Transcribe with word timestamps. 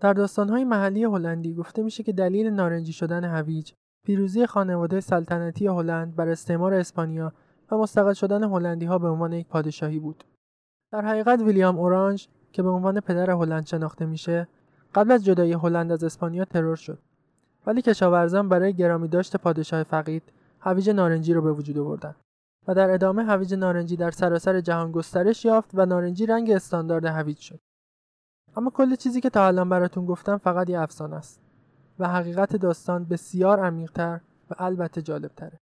در 0.00 0.12
داستانهای 0.12 0.64
محلی 0.64 1.04
هلندی 1.04 1.54
گفته 1.54 1.82
میشه 1.82 2.02
که 2.02 2.12
دلیل 2.12 2.46
نارنجی 2.46 2.92
شدن 2.92 3.24
هویج 3.24 3.72
پیروزی 4.06 4.46
خانواده 4.46 5.00
سلطنتی 5.00 5.66
هلند 5.66 6.16
بر 6.16 6.28
استعمار 6.28 6.74
اسپانیا 6.74 7.32
و 7.70 7.76
مستقل 7.76 8.12
شدن 8.12 8.44
هلندی 8.44 8.86
ها 8.86 8.98
به 8.98 9.08
عنوان 9.08 9.32
یک 9.32 9.46
پادشاهی 9.46 9.98
بود. 9.98 10.24
در 10.92 11.04
حقیقت 11.04 11.40
ویلیام 11.40 11.78
اورانج 11.78 12.28
که 12.52 12.62
به 12.62 12.68
عنوان 12.68 13.00
پدر 13.00 13.30
هلند 13.30 13.66
شناخته 13.66 14.06
میشه 14.06 14.48
قبل 14.94 15.12
از 15.12 15.24
جدایی 15.24 15.52
هلند 15.52 15.92
از 15.92 16.04
اسپانیا 16.04 16.44
ترور 16.44 16.76
شد 16.76 16.98
ولی 17.66 17.82
کشاورزان 17.82 18.48
برای 18.48 18.72
گرامی 18.72 19.08
داشت 19.08 19.36
پادشاه 19.36 19.82
فقید 19.82 20.22
هویج 20.60 20.90
نارنجی 20.90 21.34
رو 21.34 21.42
به 21.42 21.52
وجود 21.52 21.78
آوردن 21.78 22.14
و 22.68 22.74
در 22.74 22.90
ادامه 22.90 23.24
هویج 23.24 23.54
نارنجی 23.54 23.96
در 23.96 24.10
سراسر 24.10 24.60
جهان 24.60 24.92
گسترش 24.92 25.44
یافت 25.44 25.70
و 25.74 25.86
نارنجی 25.86 26.26
رنگ 26.26 26.50
استاندارد 26.50 27.04
هویج 27.04 27.38
شد 27.38 27.60
اما 28.56 28.70
کل 28.70 28.94
چیزی 28.94 29.20
که 29.20 29.30
تا 29.30 29.46
الان 29.46 29.68
براتون 29.68 30.06
گفتم 30.06 30.36
فقط 30.38 30.70
یه 30.70 30.80
افسانه 30.80 31.16
است 31.16 31.40
و 31.98 32.08
حقیقت 32.08 32.56
داستان 32.56 33.04
بسیار 33.04 33.60
عمیقتر 33.60 34.20
و 34.50 34.54
البته 34.58 35.02
جالبتره. 35.02 35.58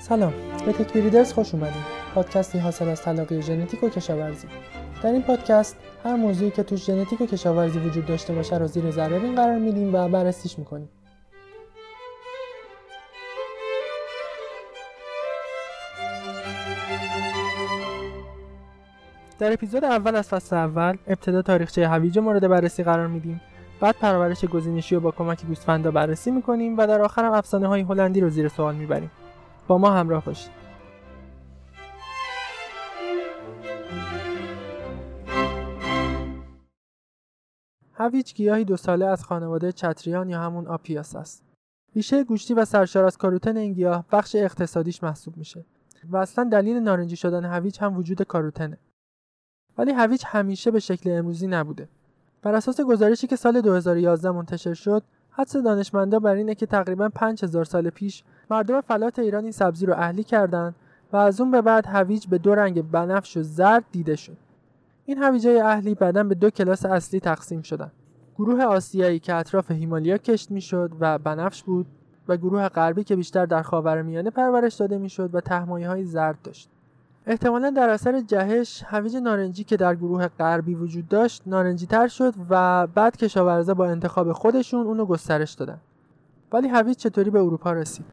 سلام. 0.00 0.49
به 0.66 0.72
تک 0.72 0.96
ریدرز 0.96 1.32
خوش 1.32 1.54
اومدید 1.54 1.84
پادکستی 2.14 2.58
حاصل 2.58 2.88
از 2.88 3.02
تلاقی 3.02 3.42
ژنتیک 3.42 3.82
و 3.82 3.88
کشاورزی. 3.88 4.48
در 5.02 5.12
این 5.12 5.22
پادکست 5.22 5.76
هر 6.04 6.16
موضوعی 6.16 6.50
که 6.50 6.62
توش 6.62 6.84
ژنتیک 6.84 7.20
و 7.20 7.26
کشاورزی 7.26 7.78
وجود 7.78 8.06
داشته 8.06 8.34
باشه 8.34 8.58
رو 8.58 8.66
زیر 8.66 8.90
ذره 8.90 9.18
بین 9.18 9.34
قرار 9.34 9.58
میدیم 9.58 9.94
و 9.94 10.08
بررسیش 10.08 10.58
می‌کنیم. 10.58 10.88
در 19.38 19.52
اپیزود 19.52 19.84
اول 19.84 20.16
از 20.16 20.28
فصل 20.28 20.56
اول 20.56 20.96
ابتدا 21.06 21.42
تاریخچه 21.42 21.88
هویج 21.88 22.18
مورد 22.18 22.48
بررسی 22.48 22.82
قرار 22.82 23.06
میدیم. 23.06 23.40
بعد 23.80 23.94
پرورش 24.00 24.44
گزینشی 24.44 24.94
رو 24.94 25.00
با 25.00 25.10
کمک 25.10 25.46
گوسفندا 25.46 25.90
بررسی 25.90 26.30
می‌کنیم 26.30 26.78
و 26.78 26.86
در 26.86 27.00
آخر 27.00 27.24
هم 27.24 27.32
افسانه 27.32 27.68
های 27.68 27.80
هلندی 27.80 28.20
رو 28.20 28.30
زیر 28.30 28.48
سوال 28.48 28.74
می‌بریم. 28.74 29.10
با 29.70 29.78
ما 29.78 29.90
همراه 29.90 30.24
باشید 30.24 30.50
هویج 37.94 38.34
گیاهی 38.34 38.64
دو 38.64 38.76
ساله 38.76 39.06
از 39.06 39.24
خانواده 39.24 39.72
چتریان 39.72 40.28
یا 40.28 40.40
همون 40.40 40.66
آپیاس 40.66 41.16
است. 41.16 41.42
ریشه 41.96 42.24
گوشتی 42.24 42.54
و 42.54 42.64
سرشار 42.64 43.04
از 43.04 43.18
کاروتن 43.18 43.56
این 43.56 43.72
گیاه 43.72 44.04
بخش 44.12 44.34
اقتصادیش 44.34 45.02
محسوب 45.02 45.36
میشه 45.36 45.64
و 46.10 46.16
اصلا 46.16 46.44
دلیل 46.44 46.76
نارنجی 46.76 47.16
شدن 47.16 47.44
هویج 47.44 47.80
هم 47.80 47.96
وجود 47.96 48.22
کاروتنه. 48.22 48.78
ولی 49.78 49.92
هویج 49.92 50.22
همیشه 50.26 50.70
به 50.70 50.80
شکل 50.80 51.10
امروزی 51.10 51.46
نبوده. 51.46 51.88
بر 52.42 52.54
اساس 52.54 52.80
گزارشی 52.80 53.26
که 53.26 53.36
سال 53.36 53.60
2011 53.60 54.30
منتشر 54.30 54.74
شد، 54.74 55.02
حدس 55.30 55.56
دانشمندا 55.56 56.18
بر 56.18 56.34
اینه 56.34 56.54
که 56.54 56.66
تقریبا 56.66 57.08
5000 57.08 57.64
سال 57.64 57.90
پیش 57.90 58.22
مردم 58.50 58.80
فلات 58.80 59.18
ایران 59.18 59.42
این 59.42 59.52
سبزی 59.52 59.86
رو 59.86 59.94
اهلی 59.94 60.24
کردند 60.24 60.74
و 61.12 61.16
از 61.16 61.40
اون 61.40 61.50
به 61.50 61.62
بعد 61.62 61.86
هویج 61.86 62.26
به 62.26 62.38
دو 62.38 62.54
رنگ 62.54 62.90
بنفش 62.90 63.36
و 63.36 63.42
زرد 63.42 63.84
دیده 63.92 64.16
شد. 64.16 64.36
این 65.06 65.18
هویجای 65.18 65.60
اهلی 65.60 65.94
بعدا 65.94 66.22
به 66.22 66.34
دو 66.34 66.50
کلاس 66.50 66.86
اصلی 66.86 67.20
تقسیم 67.20 67.62
شدن. 67.62 67.90
گروه 68.38 68.64
آسیایی 68.64 69.18
که 69.18 69.34
اطراف 69.34 69.70
هیمالیا 69.70 70.18
کشت 70.18 70.50
می‌شد 70.50 70.90
و 71.00 71.18
بنفش 71.18 71.62
بود 71.62 71.86
و 72.28 72.36
گروه 72.36 72.68
غربی 72.68 73.04
که 73.04 73.16
بیشتر 73.16 73.46
در 73.46 73.62
خاورمیانه 73.62 74.30
پرورش 74.30 74.74
داده 74.74 74.98
می‌شد 74.98 75.34
و 75.34 75.40
تهمایی 75.40 75.84
های 75.84 76.04
زرد 76.04 76.38
داشت. 76.44 76.70
احتمالا 77.30 77.70
در 77.70 77.88
اثر 77.88 78.20
جهش 78.20 78.82
هویج 78.86 79.16
نارنجی 79.16 79.64
که 79.64 79.76
در 79.76 79.94
گروه 79.94 80.28
غربی 80.28 80.74
وجود 80.74 81.08
داشت 81.08 81.42
نارنجی 81.46 81.86
تر 81.86 82.08
شد 82.08 82.34
و 82.50 82.86
بعد 82.86 83.16
کشاورزا 83.16 83.74
با 83.74 83.86
انتخاب 83.86 84.32
خودشون 84.32 84.86
اونو 84.86 85.06
گسترش 85.06 85.52
دادن. 85.52 85.80
ولی 86.52 86.68
هویج 86.68 86.96
چطوری 86.96 87.30
به 87.30 87.38
اروپا 87.38 87.72
رسید؟ 87.72 88.04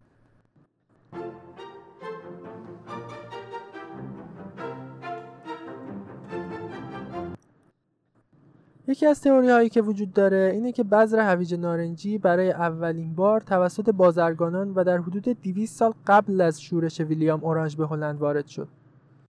یکی 8.88 9.06
از 9.06 9.22
تئوری 9.22 9.50
هایی 9.50 9.70
که 9.70 9.82
وجود 9.82 10.14
داره 10.14 10.52
اینه 10.54 10.72
که 10.72 10.84
بذر 10.84 11.20
هویج 11.20 11.54
نارنجی 11.54 12.18
برای 12.18 12.52
اولین 12.52 13.16
بار 13.16 13.42
توسط 13.42 13.90
بازرگانان 13.90 14.74
و 14.74 14.84
در 14.84 14.98
حدود 14.98 15.24
200 15.24 15.78
سال 15.78 15.94
قبل 16.08 16.42
از 16.42 16.62
شورش 16.62 17.02
ویلیام 17.02 17.44
اورانج 17.44 17.76
به 17.76 17.88
هلند 17.88 18.20
وارد 18.20 18.48
شد. 18.48 18.68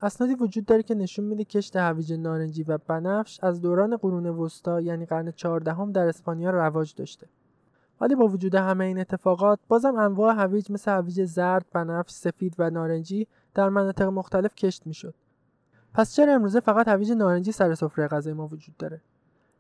اسنادی 0.03 0.35
وجود 0.35 0.65
داره 0.65 0.83
که 0.83 0.95
نشون 0.95 1.25
میده 1.25 1.45
کشت 1.45 1.77
هویج 1.77 2.13
نارنجی 2.13 2.63
و 2.63 2.79
بنفش 2.79 3.39
از 3.43 3.61
دوران 3.61 3.97
قرون 3.97 4.27
وسطا 4.27 4.81
یعنی 4.81 5.07
قرن 5.07 5.31
14 5.31 5.93
در 5.93 6.09
اسپانیا 6.09 6.51
رواج 6.51 6.95
داشته. 6.95 7.27
ولی 8.01 8.15
با 8.15 8.27
وجود 8.27 8.55
همه 8.55 8.85
این 8.85 8.99
اتفاقات 8.99 9.59
بازم 9.69 9.97
انواع 9.97 10.35
هویج 10.35 10.71
مثل 10.71 10.91
هویج 10.91 11.25
زرد، 11.25 11.67
بنفش، 11.73 12.11
سفید 12.11 12.55
و 12.59 12.71
نارنجی 12.71 13.27
در 13.55 13.69
مناطق 13.69 14.07
مختلف 14.07 14.55
کشت 14.55 14.87
می‌شد. 14.87 15.15
پس 15.95 16.15
چرا 16.15 16.35
امروزه 16.35 16.61
فقط 16.61 16.89
هویج 16.89 17.13
نارنجی 17.13 17.53
سر 17.53 17.75
سفره 17.75 18.09
غذای 18.09 18.33
ما 18.33 18.47
وجود 18.47 18.77
داره؟ 18.77 19.01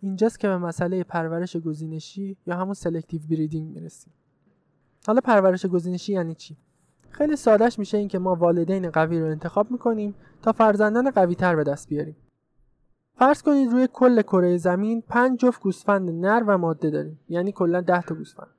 اینجاست 0.01 0.41
که 0.41 0.49
به 0.49 0.59
مسئله 0.59 1.05
پرورش 1.05 1.57
گزینشی 1.57 2.37
یا 2.47 2.57
همون 2.57 2.75
selective 2.75 3.21
breeding 3.31 3.75
می‌رسیم 3.75 4.13
حالا 5.07 5.21
پرورش 5.21 5.67
گزینشی 5.67 6.13
یعنی 6.13 6.35
چی 6.35 6.57
خیلی 7.11 7.37
سادهش 7.37 7.79
میشه 7.79 7.99
اینکه 7.99 8.19
ما 8.19 8.35
والدین 8.35 8.91
قوی 8.91 9.21
رو 9.21 9.27
انتخاب 9.27 9.71
می‌کنیم 9.71 10.15
تا 10.43 10.53
فرزندان 10.53 11.11
قوی 11.11 11.35
تر 11.35 11.57
به 11.57 11.65
دست 11.65 11.89
بیاریم. 11.89 12.17
فرض 13.15 13.43
کنید 13.43 13.73
روی 13.73 13.89
کل 13.93 14.23
کره 14.23 14.57
زمین 14.57 15.03
پنج 15.09 15.39
جفت 15.39 15.63
گوسفند 15.63 16.11
نر 16.11 16.45
و 16.47 16.59
ماده 16.59 16.91
داریم. 16.91 17.21
یعنی 17.29 17.53
کلا 17.53 17.81
ده 17.81 18.03
تا 18.03 18.15
گوسفند. 18.15 18.51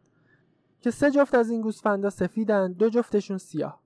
که 0.82 0.92
سه 0.92 1.12
جفت 1.12 1.36
از 1.36 1.50
این 1.50 1.62
گوسفندا 1.62 2.10
سفیدن 2.10 2.72
دو 2.72 2.90
جفتشون 2.90 3.38
سیاه. 3.38 3.80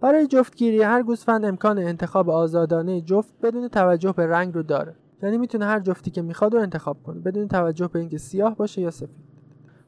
برای 0.00 0.26
جفتگیری 0.26 0.82
هر 0.82 1.02
گوسفند 1.02 1.44
امکان 1.44 1.78
انتخاب 1.78 2.30
آزادانه 2.30 3.00
جفت 3.00 3.40
بدون 3.42 3.68
توجه 3.68 4.12
به 4.12 4.26
رنگ 4.26 4.54
رو 4.54 4.62
داره. 4.62 4.96
یعنی 5.22 5.38
می‌تونه 5.38 5.64
هر 5.64 5.80
جفتی 5.80 6.10
که 6.10 6.22
می‌خواد 6.22 6.54
رو 6.54 6.60
انتخاب 6.60 7.02
کنه 7.02 7.20
بدون 7.20 7.48
توجه 7.48 7.88
به 7.88 7.98
اینکه 7.98 8.18
سیاه 8.18 8.56
باشه 8.56 8.80
یا 8.80 8.90
سفید. 8.90 9.26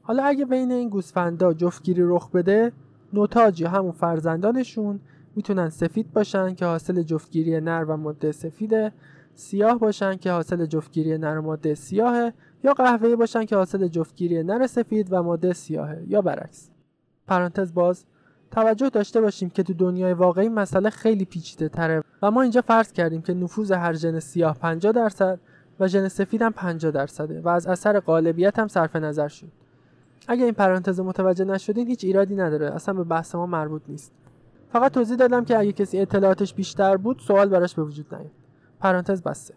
حالا 0.01 0.23
اگه 0.23 0.45
بین 0.45 0.71
این 0.71 0.89
گوسفندا 0.89 1.53
جفتگیری 1.53 2.01
رخ 2.05 2.31
بده 2.31 2.71
نوتاج 3.13 3.61
یا 3.61 3.69
همون 3.69 3.91
فرزندانشون 3.91 4.99
می‌تونن 5.35 5.69
سفید 5.69 6.13
باشن 6.13 6.55
که 6.55 6.65
حاصل 6.65 7.01
جفتگیری 7.01 7.61
نر 7.61 7.85
و 7.87 7.97
ماده 7.97 8.31
سفیده 8.31 8.91
سیاه 9.35 9.79
باشن 9.79 10.15
که 10.15 10.31
حاصل 10.31 10.65
جفتگیری 10.65 11.17
نر 11.17 11.37
و 11.37 11.41
ماده 11.41 11.75
سیاهه 11.75 12.33
یا 12.63 12.73
قهوه‌ای 12.73 13.15
باشن 13.15 13.45
که 13.45 13.55
حاصل 13.55 13.87
جفتگیری 13.87 14.43
نر 14.43 14.67
سفید 14.67 15.07
و 15.13 15.23
ماده 15.23 15.53
سیاهه 15.53 16.03
یا 16.07 16.21
برعکس. 16.21 16.69
پرانتز 17.27 17.73
باز 17.73 18.05
توجه 18.51 18.89
داشته 18.89 19.21
باشیم 19.21 19.49
که 19.49 19.63
تو 19.63 19.73
دنیای 19.73 20.13
واقعی 20.13 20.49
مسئله 20.49 20.89
خیلی 20.89 21.25
پیچیده 21.25 21.69
تره 21.69 22.03
و 22.21 22.31
ما 22.31 22.41
اینجا 22.41 22.61
فرض 22.61 22.91
کردیم 22.91 23.21
که 23.21 23.33
نفوذ 23.33 23.71
هر 23.71 23.93
ژن 23.93 24.19
سیاه 24.19 24.57
50 24.57 24.91
درصد 24.91 25.39
و 25.79 25.87
ژن 25.87 26.07
سفید 26.07 26.41
هم 26.41 26.51
50 26.51 26.91
درصده 26.91 27.41
و 27.41 27.49
از 27.49 27.67
اثر 27.67 27.99
غالبیت 27.99 28.59
هم 28.59 28.67
صرف 28.67 28.95
نظر 28.95 29.27
شد. 29.27 29.51
اگه 30.27 30.43
این 30.43 30.53
پرانتز 30.53 30.99
متوجه 30.99 31.45
نشدین 31.45 31.87
هیچ 31.87 32.03
ایرادی 32.03 32.35
نداره. 32.35 32.75
اصلا 32.75 32.93
به 32.93 33.03
بحث 33.03 33.35
ما 33.35 33.45
مربوط 33.45 33.81
نیست. 33.87 34.11
فقط 34.71 34.91
توضیح 34.91 35.17
دادم 35.17 35.45
که 35.45 35.59
اگه 35.59 35.71
کسی 35.71 35.99
اطلاعاتش 35.99 36.53
بیشتر 36.53 36.97
بود 36.97 37.19
سوال 37.19 37.49
براش 37.49 37.75
به 37.75 37.83
وجود 37.83 38.15
نیاد. 38.15 38.31
پرانتز 38.79 39.21
بسته. 39.21 39.53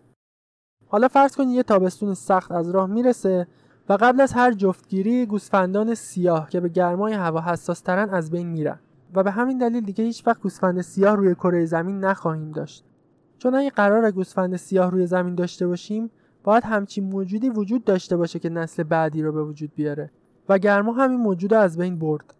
حالا 0.88 1.08
فرض 1.08 1.36
کنید 1.36 1.56
یه 1.56 1.62
تابستون 1.62 2.14
سخت 2.14 2.52
از 2.52 2.70
راه 2.70 2.86
می‌رسه 2.86 3.46
و 3.88 3.92
قبل 4.00 4.20
از 4.20 4.32
هر 4.32 4.52
جفتگیری 4.52 5.26
گوسفندان 5.26 5.94
سیاه 5.94 6.50
که 6.50 6.60
به 6.60 6.68
گرمای 6.68 7.12
هوا 7.12 7.40
حساس 7.40 7.80
ترن 7.80 8.10
از 8.10 8.30
بین 8.30 8.46
میرن. 8.46 8.78
و 9.14 9.22
به 9.22 9.30
همین 9.30 9.58
دلیل 9.58 9.84
دیگه 9.84 10.04
هیچ 10.04 10.26
وقت 10.26 10.40
گوسفند 10.40 10.80
سیاه 10.80 11.16
روی 11.16 11.34
کره 11.34 11.64
زمین 11.64 12.04
نخواهیم 12.04 12.52
داشت. 12.52 12.84
چون 13.38 13.54
اگه 13.54 13.70
قرار 13.70 14.10
گوسفند 14.10 14.56
سیاه 14.56 14.90
روی 14.90 15.06
زمین 15.06 15.34
داشته 15.34 15.66
باشیم 15.66 16.10
باید 16.44 16.64
همچین 16.64 17.04
موجودی 17.04 17.50
وجود 17.50 17.84
داشته 17.84 18.16
باشه 18.16 18.38
که 18.38 18.48
نسل 18.48 18.82
بعدی 18.82 19.22
رو 19.22 19.32
به 19.32 19.42
وجود 19.42 19.72
بیاره. 19.74 20.10
و 20.48 20.58
گرما 20.58 20.92
همین 20.92 21.20
موجود 21.20 21.54
از 21.54 21.78
بین 21.78 21.98
برد. 21.98 22.34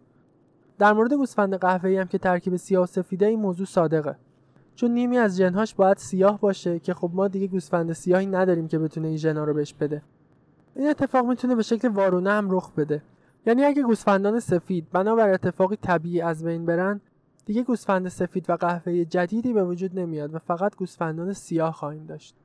در 0.79 0.93
مورد 0.93 1.13
گوسفند 1.13 1.55
قهوه‌ای 1.55 1.97
هم 1.97 2.07
که 2.07 2.17
ترکیب 2.17 2.55
سیاه 2.55 2.83
و 2.83 2.85
سفیده 2.85 3.25
این 3.25 3.39
موضوع 3.39 3.65
صادقه. 3.65 4.15
چون 4.75 4.91
نیمی 4.91 5.17
از 5.17 5.37
جنهاش 5.37 5.75
باید 5.75 5.97
سیاه 5.97 6.39
باشه 6.39 6.79
که 6.79 6.93
خب 6.93 7.11
ما 7.13 7.27
دیگه 7.27 7.47
گوسفند 7.47 7.93
سیاهی 7.93 8.25
نداریم 8.25 8.67
که 8.67 8.79
بتونه 8.79 9.07
این 9.07 9.17
ژنا 9.17 9.43
رو 9.43 9.53
بهش 9.53 9.73
بده. 9.73 10.01
این 10.75 10.89
اتفاق 10.89 11.25
می‌تونه 11.25 11.55
به 11.55 11.63
شکل 11.63 11.87
وارونه 11.87 12.31
هم 12.31 12.51
رخ 12.51 12.71
بده. 12.71 13.01
یعنی 13.45 13.63
اگه 13.63 13.83
گوسفندان 13.83 14.39
سفید 14.39 14.87
بنابر 14.91 15.29
اتفاقی 15.29 15.75
طبیعی 15.75 16.21
از 16.21 16.43
بین 16.43 16.65
برن 16.65 17.01
دیگه 17.45 17.63
گوسفند 17.63 18.07
سفید 18.07 18.49
و 18.49 18.55
قهوه‌ای 18.55 19.05
جدیدی 19.05 19.53
به 19.53 19.63
وجود 19.63 19.99
نمیاد 19.99 20.35
و 20.35 20.39
فقط 20.39 20.75
گوسفندان 20.75 21.33
سیاه 21.33 21.73
خواهیم 21.73 22.05
داشت. 22.05 22.35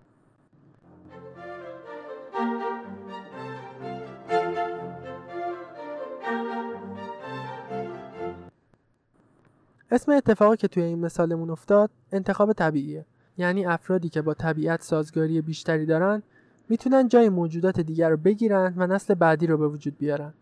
اسم 9.90 10.12
اتفاقی 10.12 10.56
که 10.56 10.68
توی 10.68 10.82
این 10.82 10.98
مثالمون 10.98 11.50
افتاد 11.50 11.90
انتخاب 12.12 12.52
طبیعیه. 12.52 13.06
یعنی 13.36 13.66
افرادی 13.66 14.08
که 14.08 14.22
با 14.22 14.34
طبیعت 14.34 14.82
سازگاری 14.82 15.40
بیشتری 15.40 15.86
دارن 15.86 16.22
می‌تونن 16.68 17.08
جای 17.08 17.28
موجودات 17.28 17.80
دیگر 17.80 18.10
رو 18.10 18.16
بگیرن 18.16 18.74
و 18.76 18.86
نسل 18.86 19.14
بعدی 19.14 19.46
رو 19.46 19.58
به 19.58 19.68
وجود 19.68 19.98
بیارن. 19.98 20.34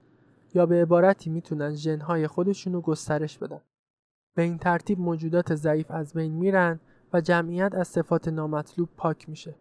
یا 0.54 0.66
به 0.66 0.82
عبارتی 0.82 1.31
می‌تونن 1.31 1.75
ژنهای 1.75 2.26
خودشون 2.26 2.72
رو 2.72 2.81
گسترش 2.81 3.38
بدن. 3.38 3.60
به 4.34 4.43
این 4.43 4.58
ترتیب 4.58 5.00
موجودات 5.00 5.54
ضعیف 5.54 5.90
از 5.90 6.12
بین 6.12 6.32
میرن 6.32 6.81
و 7.12 7.20
جمعیت 7.20 7.75
از 7.75 7.88
صفات 7.88 8.28
نامطلوب 8.28 8.88
پاک 8.96 9.28
میشه. 9.28 9.54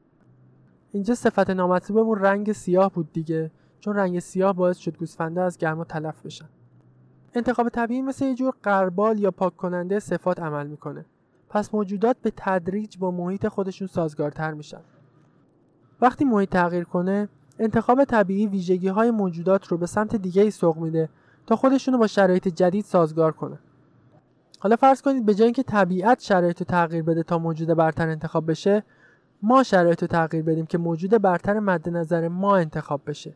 اینجا 0.92 1.16
صفت 1.16 1.50
نامطلوبمون 1.50 2.20
رنگ 2.20 2.52
سیاه 2.52 2.92
بود 2.94 3.14
دیگه 3.14 3.52
چون 3.80 3.96
رنگ 3.96 4.20
سیاه 4.20 4.54
باعث 4.54 4.78
شد 4.78 4.98
گوسفنده 4.98 5.42
از 5.42 5.58
گرما 5.58 5.84
تلف 5.84 6.26
بشن. 6.26 6.50
انتخاب 7.36 7.70
طبیعی 7.70 8.02
مثل 8.02 8.26
یه 8.26 8.36
جور 8.36 8.54
قربال 8.64 9.20
یا 9.20 9.32
پاک 9.32 9.58
کننده 9.58 10.00
صفات 10.00 10.40
عمل 10.40 10.68
می‌کنه. 10.68 11.06
پس 11.50 11.74
موجودات 11.74 12.18
به 12.22 12.32
تدریج 12.38 12.98
با 12.98 13.12
محیط 13.12 13.48
خودشون 13.48 13.88
سازگارتر 13.88 14.54
میشن. 14.54 14.82
وقتی 16.02 16.26
محیط 16.26 16.50
تغییر 16.50 16.84
کنه 16.84 17.30
انتخاب 17.60 18.04
طبیعی 18.04 18.48
ویژگی 18.48 18.88
های 18.88 19.12
موجودات 19.12 19.68
رو 19.68 19.78
به 19.78 19.86
سمت 19.86 20.16
دیگه 20.16 20.42
ای 20.42 20.52
سوق 20.52 20.78
میده 20.78 21.10
تا 21.48 21.56
خودشون 21.56 21.94
رو 21.94 22.00
با 22.00 22.08
شرایط 22.08 22.48
جدید 22.48 22.86
سازگار 22.86 23.32
کنه 23.32 23.60
حالا 24.60 24.76
فرض 24.76 25.02
کنید 25.02 25.26
به 25.26 25.34
جای 25.34 25.46
اینکه 25.46 25.64
طبیعت 25.64 26.20
شرایط 26.20 26.60
رو 26.60 26.66
تغییر 26.66 27.04
بده 27.04 27.24
تا 27.24 27.38
موجود 27.38 27.68
برتر 27.68 28.10
انتخاب 28.10 28.52
بشه 28.52 28.84
ما 29.42 29.64
شرایط 29.64 30.02
رو 30.02 30.08
تغییر 30.08 30.44
بدیم 30.44 30.66
که 30.66 30.78
موجود 30.78 31.22
برتر 31.22 31.60
مد 31.60 31.90
نظر 31.90 32.28
ما 32.28 32.58
انتخاب 32.58 33.02
بشه. 33.08 33.34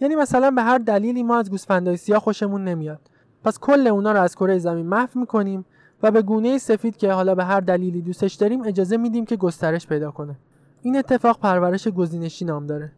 یعنی 0.00 0.14
مثلا 0.14 0.50
به 0.50 0.62
هر 0.62 0.78
دلیلی 0.78 1.22
ما 1.22 1.38
از 1.38 1.50
گوسفندای 1.50 1.96
سیاه 1.96 2.20
خوشمون 2.20 2.64
نمیاد. 2.64 3.00
پس 3.44 3.58
کل 3.58 3.86
اونا 3.86 4.12
رو 4.12 4.20
از 4.20 4.36
کره 4.36 4.58
زمین 4.58 4.86
محو 4.86 5.20
می‌کنیم 5.20 5.64
و 6.02 6.10
به 6.10 6.22
گونه 6.22 6.58
سفید 6.58 6.96
که 6.96 7.12
حالا 7.12 7.34
به 7.34 7.44
هر 7.44 7.60
دلیلی 7.60 8.02
دوستش 8.02 8.34
داریم 8.34 8.62
اجازه 8.62 8.96
میدیم 8.96 9.26
که 9.26 9.36
گسترش 9.36 9.86
پیدا 9.86 10.10
کنه. 10.10 10.36
این 10.82 10.96
اتفاق 10.96 11.38
پرورش 11.38 11.88
گزینشی 11.88 12.44
نام 12.44 12.66
داره. 12.66 12.92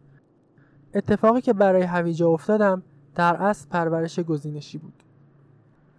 اتفاقی 0.94 1.40
که 1.40 1.52
برای 1.52 1.82
هویجا 1.82 2.28
افتادم 2.28 2.82
در 3.14 3.36
اصل 3.42 3.68
پرورش 3.68 4.20
گزینشی 4.20 4.78
بود. 4.78 5.02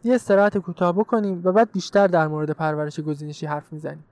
یه 0.04 0.16
استراحت 0.16 0.58
کوتاه 0.58 0.92
بکنیم 0.92 1.42
و 1.44 1.52
بعد 1.52 1.72
بیشتر 1.72 2.08
در 2.08 2.28
مورد 2.28 2.52
پرورش 2.52 3.00
گزینشی 3.00 3.46
حرف 3.46 3.74
می‌زنیم. 3.74 4.04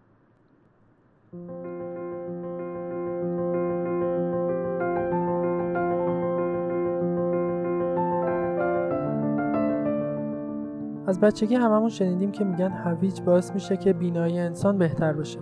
از 11.08 11.20
بچگی 11.20 11.56
هممون 11.56 11.90
شنیدیم 11.90 12.32
که 12.32 12.44
میگن 12.44 12.72
هویج 12.72 13.22
باعث 13.22 13.54
میشه 13.54 13.78
که 13.78 13.94
بینایی 13.94 14.40
انسان 14.40 14.78
بهتر 14.78 15.14
بشه. 15.14 15.40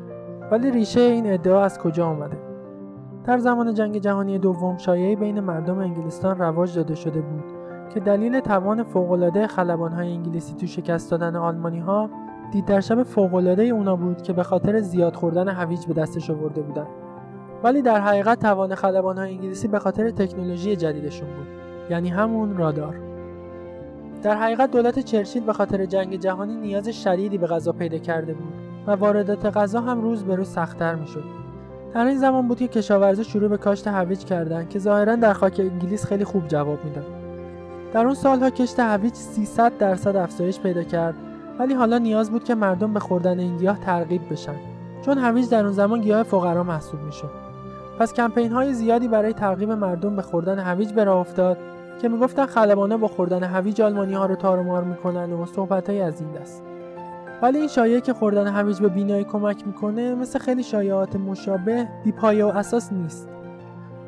ولی 0.51 0.71
ریشه 0.71 1.01
این 1.01 1.33
ادعا 1.33 1.63
از 1.63 1.79
کجا 1.79 2.07
آمده 2.07 2.37
در 3.23 3.37
زمان 3.37 3.73
جنگ 3.73 3.97
جهانی 3.97 4.39
دوم 4.39 4.77
شایعی 4.77 5.15
بین 5.15 5.39
مردم 5.39 5.79
انگلستان 5.79 6.39
رواج 6.39 6.75
داده 6.75 6.95
شده 6.95 7.21
بود 7.21 7.43
که 7.93 7.99
دلیل 7.99 8.39
توان 8.39 8.83
فوقالعاده 8.83 9.47
خلبانهای 9.47 10.11
انگلیسی 10.11 10.53
تو 10.53 10.67
شکست 10.67 11.11
دادن 11.11 11.35
آلمانی 11.35 11.79
ها 11.79 12.09
دید 12.51 12.65
در 12.65 12.79
شب 12.79 13.03
فوقالعاده 13.03 13.63
اونا 13.63 13.95
بود 13.95 14.21
که 14.21 14.33
به 14.33 14.43
خاطر 14.43 14.79
زیاد 14.79 15.15
خوردن 15.15 15.47
هویج 15.47 15.85
به 15.85 15.93
دستش 15.93 16.29
آورده 16.29 16.61
بودن. 16.61 16.87
ولی 17.63 17.81
در 17.81 17.99
حقیقت 17.99 18.39
توان 18.39 18.75
خلبانهای 18.75 19.33
انگلیسی 19.33 19.67
به 19.67 19.79
خاطر 19.79 20.09
تکنولوژی 20.09 20.75
جدیدشون 20.75 21.27
بود. 21.27 21.47
یعنی 21.89 22.09
همون 22.09 22.57
رادار. 22.57 23.10
در 24.23 24.35
حقیقت 24.35 24.71
دولت 24.71 24.99
چرچیل 24.99 25.43
به 25.43 25.53
خاطر 25.53 25.85
جنگ 25.85 26.15
جهانی 26.15 26.55
نیاز 26.55 26.89
شدیدی 26.89 27.37
به 27.37 27.47
غذا 27.47 27.71
پیدا 27.71 27.97
کرده 27.97 28.33
بود 28.33 28.53
و 28.87 28.91
واردات 28.91 29.45
غذا 29.45 29.81
هم 29.81 30.01
روز 30.01 30.23
به 30.23 30.35
روز 30.35 30.47
سختتر 30.47 30.95
می‌شد. 30.95 31.23
در 31.93 32.05
این 32.05 32.17
زمان 32.17 32.47
بود 32.47 32.57
که 32.57 32.67
کشاورزا 32.67 33.23
شروع 33.23 33.49
به 33.49 33.57
کاشت 33.57 33.87
هویج 33.87 34.19
کردند 34.25 34.69
که 34.69 34.79
ظاهرا 34.79 35.15
در 35.15 35.33
خاک 35.33 35.59
انگلیس 35.59 36.05
خیلی 36.05 36.23
خوب 36.23 36.47
جواب 36.47 36.85
می‌داد. 36.85 37.05
در 37.93 38.05
اون 38.05 38.13
سالها 38.13 38.49
کشت 38.49 38.79
هویج 38.79 39.13
300 39.13 39.77
درصد 39.77 40.15
افزایش 40.15 40.59
پیدا 40.59 40.83
کرد 40.83 41.15
ولی 41.59 41.73
حالا 41.73 41.97
نیاز 41.97 42.31
بود 42.31 42.43
که 42.43 42.55
مردم 42.55 42.93
به 42.93 42.99
خوردن 42.99 43.39
این 43.39 43.57
گیاه 43.57 43.79
ترغیب 43.79 44.21
بشن 44.31 44.55
چون 45.01 45.17
هویج 45.17 45.49
در 45.49 45.63
اون 45.63 45.71
زمان 45.71 46.01
گیاه 46.01 46.23
فقرا 46.23 46.63
محسوب 46.63 46.99
می‌شد. 47.01 47.31
پس 47.99 48.13
کمپین 48.13 48.51
های 48.51 48.73
زیادی 48.73 49.07
برای 49.07 49.33
ترغیب 49.33 49.71
مردم 49.71 50.15
به 50.15 50.21
خوردن 50.21 50.59
هویج 50.59 50.93
به 50.93 51.03
راه 51.03 51.17
افتاد 51.17 51.57
که 51.99 52.09
می‌گفتن 52.09 52.45
خلبانه 52.45 52.97
با 52.97 53.07
خوردن 53.07 53.43
هویج 53.43 53.81
آلمانی 53.81 54.13
ها 54.13 54.25
رو 54.25 54.35
تارمار 54.35 54.83
می‌کنن 54.83 55.33
و 55.33 55.45
صحبت 55.45 55.89
های 55.89 56.01
از 56.01 56.21
این 56.21 56.31
دست. 56.31 56.63
ولی 57.41 57.57
این 57.57 57.67
شایعه 57.67 58.01
که 58.01 58.13
خوردن 58.13 58.47
هویج 58.47 58.79
به 58.79 58.87
بینایی 58.87 59.23
کمک 59.23 59.67
می‌کنه 59.67 60.15
مثل 60.15 60.39
خیلی 60.39 60.63
شایعات 60.63 61.15
مشابه 61.15 61.87
بیپایه 62.03 62.45
و 62.45 62.47
اساس 62.47 62.93
نیست. 62.93 63.29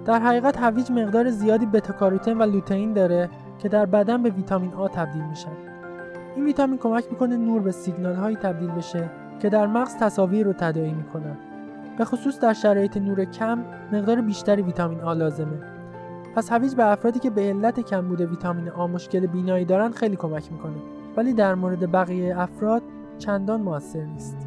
در 0.05 0.19
حقیقت 0.19 0.57
هویج 0.57 0.91
مقدار 0.91 1.29
زیادی 1.29 1.65
بتاکاروتن 1.65 2.37
و 2.37 2.43
لوتئین 2.43 2.93
داره 2.93 3.29
که 3.59 3.69
در 3.69 3.85
بدن 3.85 4.23
به 4.23 4.29
ویتامین 4.29 4.73
آ 4.73 4.87
تبدیل 4.87 5.23
میشن. 5.23 5.51
این 6.35 6.45
ویتامین 6.45 6.77
کمک 6.77 7.03
می‌کنه 7.11 7.37
نور 7.37 7.61
به 7.61 7.71
سیگنال 7.71 8.15
هایی 8.15 8.35
تبدیل 8.35 8.71
بشه 8.71 9.09
که 9.39 9.49
در 9.49 9.67
مغز 9.67 9.97
تصاویر 9.97 10.45
رو 10.45 10.53
تداعی 10.53 10.93
می‌کنن. 10.93 11.37
به 11.97 12.05
خصوص 12.05 12.39
در 12.39 12.53
شرایط 12.53 12.97
نور 12.97 13.25
کم 13.25 13.59
مقدار 13.91 14.21
بیشتری 14.21 14.61
ویتامین 14.61 15.01
آ 15.01 15.13
لازمه. 15.13 15.72
پس 16.35 16.51
هویج 16.51 16.75
به 16.75 16.85
افرادی 16.91 17.19
که 17.19 17.29
به 17.29 17.41
علت 17.41 17.79
کمبود 17.79 18.21
ویتامین 18.21 18.69
آ 18.69 18.87
مشکل 18.87 19.27
بینایی 19.27 19.65
دارن 19.65 19.91
خیلی 19.91 20.15
کمک 20.15 20.51
می‌کنه. 20.51 20.77
ولی 21.17 21.33
در 21.33 21.55
مورد 21.55 21.91
بقیه 21.91 22.39
افراد 22.39 22.83
چندان 23.17 23.61
موثر 23.61 24.05
نیست. 24.05 24.37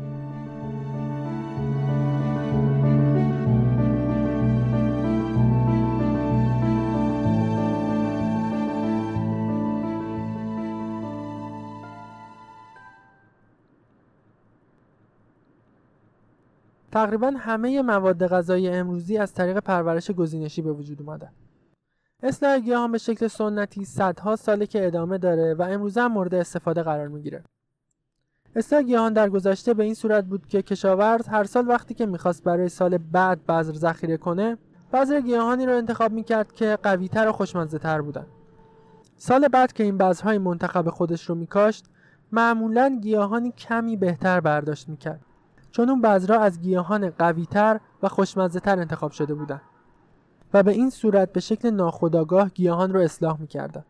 تقریبا 16.92 17.32
همه 17.38 17.82
مواد 17.82 18.26
غذایی 18.26 18.68
امروزی 18.68 19.18
از 19.18 19.34
طریق 19.34 19.58
پرورش 19.58 20.10
گزینشی 20.10 20.62
به 20.62 20.72
وجود 20.72 21.02
اومدن. 21.02 21.30
اصلاح 22.22 22.58
گیاهان 22.58 22.92
به 22.92 22.98
شکل 22.98 23.26
سنتی 23.26 23.84
صدها 23.84 24.36
ساله 24.36 24.66
که 24.66 24.86
ادامه 24.86 25.18
داره 25.18 25.54
و 25.54 25.62
امروزه 25.62 26.00
هم 26.00 26.12
مورد 26.12 26.34
استفاده 26.34 26.82
قرار 26.82 27.08
می‌گیره. 27.08 27.44
اصلاح 28.54 28.82
گیاهان 28.82 29.12
در 29.12 29.28
گذشته 29.28 29.74
به 29.74 29.84
این 29.84 29.94
صورت 29.94 30.24
بود 30.24 30.46
که 30.46 30.62
کشاورز 30.62 31.26
هر 31.26 31.44
سال 31.44 31.68
وقتی 31.68 31.94
که 31.94 32.06
می‌خواست 32.06 32.44
برای 32.44 32.68
سال 32.68 32.98
بعد 32.98 33.46
بذر 33.46 33.72
ذخیره 33.72 34.16
کنه 34.16 34.58
بذر 34.92 35.20
گیاهانی 35.20 35.66
رو 35.66 35.76
انتخاب 35.76 36.12
می‌کرد 36.12 36.52
که 36.52 36.78
قویتر 36.82 37.28
و 37.28 37.32
خوشمزه 37.32 37.78
تر 37.78 38.00
بودن. 38.00 38.26
سال 39.16 39.48
بعد 39.48 39.72
که 39.72 39.84
این 39.84 39.98
بذرهای 39.98 40.38
منتخب 40.38 40.90
خودش 40.90 41.24
رو 41.24 41.34
میکاشت 41.34 41.84
معمولا 42.32 42.98
گیاهانی 43.02 43.50
کمی 43.50 43.96
بهتر 43.96 44.40
برداشت 44.40 44.88
می‌کرد 44.88 45.20
چون 45.70 45.90
اون 45.90 46.00
بذرها 46.02 46.40
از 46.40 46.60
گیاهان 46.60 47.10
قویتر 47.10 47.80
و 48.02 48.08
خوشمزه 48.08 48.60
تر 48.60 48.78
انتخاب 48.78 49.10
شده 49.10 49.34
بودند. 49.34 49.62
و 50.54 50.62
به 50.62 50.72
این 50.72 50.90
صورت 50.90 51.32
به 51.32 51.40
شکل 51.40 51.70
ناخودآگاه 51.70 52.48
گیاهان 52.48 52.92
رو 52.92 53.00
اصلاح 53.00 53.40
می‌کردن 53.40 53.84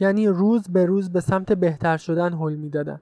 یعنی 0.00 0.26
روز 0.26 0.68
به 0.68 0.86
روز 0.86 1.10
به 1.10 1.20
سمت 1.20 1.52
بهتر 1.52 1.96
شدن 1.96 2.32
حل 2.32 2.54
می‌دادن 2.54 3.00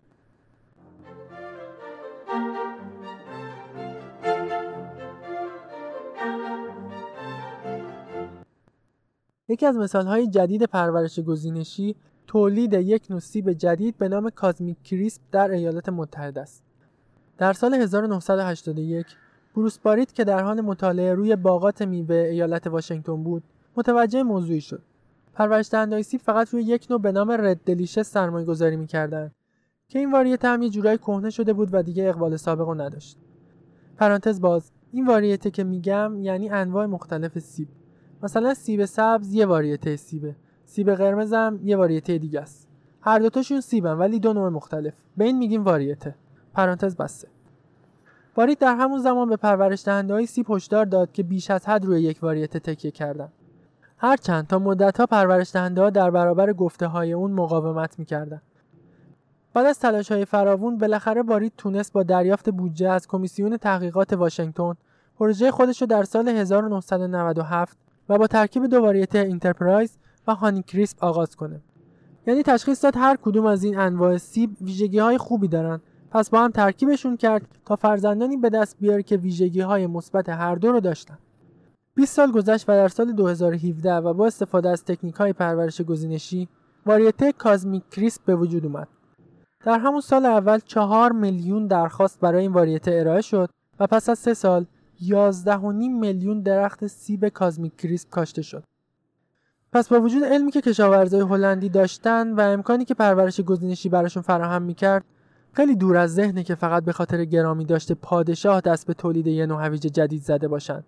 یکی 9.48 9.66
از 9.66 9.76
مثالهای 9.76 10.26
جدید 10.26 10.62
پرورش 10.62 11.20
گزینشی 11.20 11.96
تولید 12.26 12.72
یک 12.72 13.06
نوع 13.10 13.20
سیب 13.20 13.52
جدید 13.52 13.98
به 13.98 14.08
نام 14.08 14.30
Cosmic 14.30 14.82
Crisp 14.82 15.22
در 15.32 15.50
ایالات 15.50 15.88
متحده 15.88 16.40
است. 16.40 16.62
در 17.38 17.52
سال 17.52 17.74
1981 17.74 19.06
بروس 19.56 19.78
باریت 19.78 20.12
که 20.12 20.24
در 20.24 20.42
حال 20.42 20.60
مطالعه 20.60 21.14
روی 21.14 21.36
باغات 21.36 21.82
میوه 21.82 22.16
ایالت 22.16 22.66
واشنگتن 22.66 23.22
بود 23.22 23.42
متوجه 23.76 24.22
موضوعی 24.22 24.60
شد. 24.60 24.82
پرورش 25.34 25.68
دهندهای 25.70 26.02
سیب 26.02 26.20
فقط 26.20 26.48
روی 26.48 26.62
یک 26.62 26.86
نوع 26.90 27.00
به 27.00 27.12
نام 27.12 27.30
Red 27.30 27.60
Delicious 27.64 28.10
سرمایه 28.10 28.46
گذاری 28.46 28.76
می‌کردند 28.76 29.34
که 29.88 29.98
این 29.98 30.12
واریته 30.12 30.44
هم 30.44 30.62
یه 30.62 30.70
جورایی 30.70 30.98
کهنه 30.98 31.30
شده 31.30 31.52
بود 31.52 31.68
و 31.72 31.82
دیگه 31.82 32.08
اقبال 32.08 32.36
سابق 32.36 32.80
نداشت. 32.80 33.18
پرانتز 33.96 34.40
باز 34.40 34.70
این 34.92 35.06
واریته 35.06 35.50
که 35.50 35.64
میگم 35.64 36.22
یعنی 36.22 36.48
انواع 36.48 36.86
مختلف 36.86 37.38
سیب. 37.38 37.68
مثلا 38.22 38.54
سیب 38.54 38.84
سبز 38.84 39.32
یه 39.32 39.46
واریته 39.46 39.96
سیبه. 39.96 40.36
سیب 40.64 40.94
قرمز 40.94 41.32
هم 41.32 41.60
یه 41.64 41.76
واریته 41.76 42.18
دیگه 42.18 42.40
است. 42.40 42.68
هر 43.00 43.18
دوتاشون 43.18 43.60
سیبن 43.60 43.92
ولی 43.92 44.20
دو 44.20 44.32
نوع 44.32 44.48
مختلف. 44.48 44.94
به 45.16 45.24
این 45.24 45.38
میگیم 45.38 45.64
واریته. 45.64 46.14
پرانتز 46.54 46.96
بسته. 46.96 47.28
بارید 48.36 48.58
در 48.58 48.74
همون 48.74 48.98
زمان 48.98 49.28
به 49.28 49.36
پرورش 49.36 49.84
دهنده 49.84 50.14
های 50.14 50.26
سیب 50.26 50.46
داد 50.68 51.12
که 51.12 51.22
بیش 51.22 51.50
از 51.50 51.66
حد 51.66 51.84
روی 51.84 52.02
یک 52.02 52.18
واریته 52.22 52.58
تکیه 52.58 52.90
کردن. 52.90 53.28
هرچند 53.98 54.46
تا 54.46 54.58
مدت 54.58 55.00
ها 55.00 55.06
پرورش 55.06 55.52
دهنده 55.52 55.82
ها 55.82 55.90
در 55.90 56.10
برابر 56.10 56.52
گفته 56.52 56.86
های 56.86 57.12
اون 57.12 57.32
مقاومت 57.32 57.98
می‌کردن. 57.98 58.42
بعد 59.54 59.66
از 59.66 59.78
تلاش 59.78 60.12
های 60.12 60.24
فراوون 60.24 60.78
بالاخره 60.78 61.22
بارید 61.22 61.52
تونست 61.58 61.92
با 61.92 62.02
دریافت 62.02 62.50
بودجه 62.50 62.88
از 62.88 63.08
کمیسیون 63.08 63.56
تحقیقات 63.56 64.12
واشنگتن 64.12 64.74
پروژه 65.18 65.50
خودش 65.50 65.82
در 65.82 66.02
سال 66.02 66.28
1997 66.28 67.78
و 68.08 68.18
با 68.18 68.26
ترکیب 68.26 68.66
دو 68.66 68.80
واریته 68.80 69.18
Enterprise 69.18 69.98
و 70.26 70.34
Honeycrisp 70.34 71.04
آغاز 71.04 71.36
کنه. 71.36 71.60
یعنی 72.26 72.42
تشخیص 72.42 72.84
داد 72.84 72.96
هر 72.96 73.16
کدوم 73.22 73.46
از 73.46 73.64
این 73.64 73.78
انواع 73.78 74.16
سیب 74.16 74.50
ویژگی 74.60 74.98
های 74.98 75.18
خوبی 75.18 75.48
دارن 75.48 75.80
پس 76.10 76.30
با 76.30 76.40
هم 76.40 76.50
ترکیبشون 76.50 77.16
کرد 77.16 77.42
تا 77.64 77.76
فرزندانی 77.76 78.36
به 78.36 78.50
دست 78.50 78.76
بیاره 78.80 79.02
که 79.02 79.16
ویژگی 79.16 79.60
های 79.60 79.86
مثبت 79.86 80.28
هر 80.28 80.54
دو 80.54 80.72
رو 80.72 80.80
داشتن. 80.80 81.18
20 81.94 82.14
سال 82.14 82.32
گذشت 82.32 82.68
و 82.68 82.72
در 82.72 82.88
سال 82.88 83.12
2017 83.12 83.94
و 83.94 84.14
با 84.14 84.26
استفاده 84.26 84.68
از 84.68 84.84
تکنیک 84.84 85.14
های 85.14 85.32
پرورش 85.32 85.80
گزینشی 85.80 86.48
واریته 86.86 87.32
Cosmic 87.32 87.82
Crisp 87.90 88.24
به 88.24 88.36
وجود 88.36 88.66
اومد. 88.66 88.88
در 89.64 89.78
همون 89.78 90.00
سال 90.00 90.26
اول 90.26 90.58
4 90.58 91.12
میلیون 91.12 91.66
درخواست 91.66 92.20
برای 92.20 92.42
این 92.42 92.52
واریته 92.52 92.90
ارائه 92.94 93.20
شد 93.20 93.50
و 93.80 93.86
پس 93.86 94.08
از 94.08 94.18
سه 94.18 94.34
سال 94.34 94.66
11.5 95.00 95.12
میلیون 96.00 96.40
درخت 96.40 96.86
سیب 96.86 97.28
کازمیک 97.28 97.76
کریسپ 97.76 98.10
کاشته 98.10 98.42
شد. 98.42 98.64
پس 99.72 99.88
با 99.88 100.00
وجود 100.00 100.24
علمی 100.24 100.50
که 100.50 100.60
کشاورزای 100.60 101.20
هلندی 101.20 101.68
داشتن 101.68 102.32
و 102.32 102.40
امکانی 102.40 102.84
که 102.84 102.94
پرورش 102.94 103.40
گزینشی 103.40 103.88
براشون 103.88 104.22
فراهم 104.22 104.62
می‌کرد 104.62 105.04
خیلی 105.56 105.76
دور 105.76 105.96
از 105.96 106.14
ذهنه 106.14 106.42
که 106.42 106.54
فقط 106.54 106.84
به 106.84 106.92
خاطر 106.92 107.24
گرامی 107.24 107.64
داشته 107.64 107.94
پادشاه 107.94 108.60
دست 108.60 108.86
به 108.86 108.94
تولید 108.94 109.26
یه 109.26 109.46
نوع 109.46 109.66
هویج 109.66 109.80
جدید 109.80 110.22
زده 110.22 110.48
باشن 110.48 110.84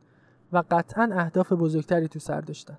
و 0.53 0.63
قطعا 0.71 1.11
اهداف 1.13 1.53
بزرگتری 1.53 2.09
تو 2.09 2.19
سر 2.19 2.41
داشتن. 2.41 2.79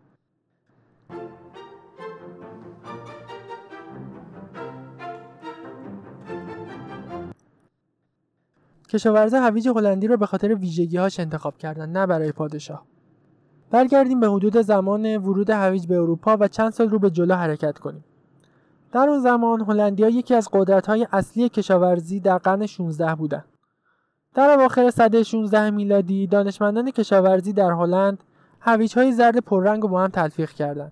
کشاورزا 8.89 9.41
هویج 9.41 9.67
هلندی 9.67 10.07
رو 10.07 10.17
به 10.17 10.25
خاطر 10.25 10.55
ویژگی 10.55 10.97
هاش 10.97 11.19
انتخاب 11.19 11.57
کردن 11.57 11.89
نه 11.89 12.05
برای 12.05 12.31
پادشاه. 12.31 12.85
برگردیم 13.71 14.19
به 14.19 14.29
حدود 14.29 14.57
زمان 14.57 15.17
ورود 15.17 15.49
هویج 15.49 15.87
به 15.87 15.95
اروپا 15.95 16.37
و 16.39 16.47
چند 16.47 16.71
سال 16.71 16.89
رو 16.89 16.99
به 16.99 17.09
جلو 17.09 17.35
حرکت 17.35 17.77
کنیم. 17.77 18.03
در 18.91 19.09
اون 19.09 19.19
زمان 19.19 19.61
هلندیا 19.61 20.09
یکی 20.09 20.35
از 20.35 20.47
های 20.87 21.07
اصلی 21.11 21.49
کشاورزی 21.49 22.19
در 22.19 22.37
قرن 22.37 22.65
16 22.65 23.15
بودند. 23.15 23.45
در 24.35 24.49
اواخر 24.49 24.89
سده 24.89 25.23
16 25.23 25.69
میلادی 25.69 26.27
دانشمندان 26.27 26.91
کشاورزی 26.91 27.53
در 27.53 27.71
هلند 27.71 28.23
های 28.95 29.11
زرد 29.11 29.37
پررنگ 29.37 29.81
رو 29.81 29.87
با 29.87 30.03
هم 30.03 30.07
تلفیق 30.07 30.49
کردند 30.49 30.91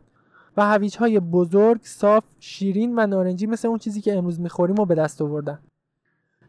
و 0.57 0.79
های 0.99 1.19
بزرگ، 1.19 1.79
صاف، 1.83 2.23
شیرین 2.39 2.99
و 2.99 3.07
نارنجی 3.07 3.47
مثل 3.47 3.67
اون 3.67 3.77
چیزی 3.77 4.01
که 4.01 4.17
امروز 4.17 4.39
می‌خوریم 4.39 4.79
و 4.79 4.85
به 4.85 4.95
دست 4.95 5.21
آوردن. 5.21 5.59